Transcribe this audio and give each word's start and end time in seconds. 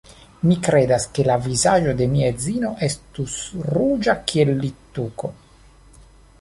Mi 0.51 0.55
kredas, 0.67 1.03
ke 1.17 1.25
la 1.27 1.35
vizaĝo 1.43 1.93
de 1.99 2.07
mia 2.15 2.31
edzino 2.33 2.73
estus 2.89 3.37
ruĝa 3.77 4.19
kiel 4.33 4.55
littuko. 4.67 5.35